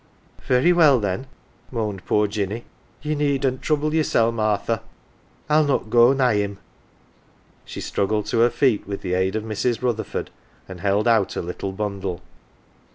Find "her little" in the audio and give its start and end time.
11.33-11.71